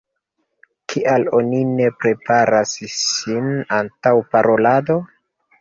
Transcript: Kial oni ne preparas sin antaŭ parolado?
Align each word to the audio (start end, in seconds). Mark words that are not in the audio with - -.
Kial 0.93 1.27
oni 1.39 1.59
ne 1.73 1.91
preparas 1.99 2.73
sin 2.95 3.53
antaŭ 3.81 4.15
parolado? 4.33 4.99